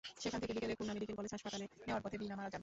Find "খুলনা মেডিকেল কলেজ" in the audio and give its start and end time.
0.79-1.31